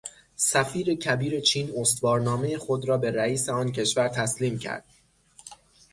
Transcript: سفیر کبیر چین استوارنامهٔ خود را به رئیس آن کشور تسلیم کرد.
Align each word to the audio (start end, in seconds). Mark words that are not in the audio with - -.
سفیر 0.35 0.95
کبیر 0.95 1.39
چین 1.39 1.71
استوارنامهٔ 1.77 2.57
خود 2.57 2.85
را 2.87 2.97
به 2.97 3.11
رئیس 3.11 3.49
آن 3.49 3.71
کشور 3.71 4.07
تسلیم 4.07 4.59
کرد. 4.59 4.85